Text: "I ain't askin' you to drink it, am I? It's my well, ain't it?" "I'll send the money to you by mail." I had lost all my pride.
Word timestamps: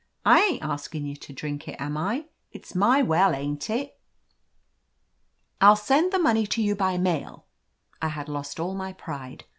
"I 0.25 0.41
ain't 0.41 0.63
askin' 0.63 1.05
you 1.05 1.15
to 1.17 1.31
drink 1.31 1.67
it, 1.67 1.79
am 1.79 1.95
I? 1.95 2.25
It's 2.51 2.73
my 2.73 3.03
well, 3.03 3.35
ain't 3.35 3.69
it?" 3.69 3.99
"I'll 5.61 5.75
send 5.75 6.11
the 6.11 6.17
money 6.17 6.47
to 6.47 6.63
you 6.63 6.75
by 6.75 6.97
mail." 6.97 7.45
I 8.01 8.07
had 8.07 8.27
lost 8.27 8.59
all 8.59 8.73
my 8.73 8.93
pride. 8.93 9.43